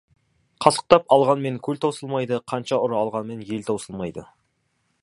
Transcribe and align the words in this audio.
Қасықтап 0.65 1.13
алғанмен, 1.17 1.59
көл 1.67 1.79
таусылмайды, 1.85 2.41
қанша 2.55 2.81
ұры 2.87 2.99
алғанмен, 3.05 3.47
ел 3.53 3.71
таусылмайды. 3.71 4.27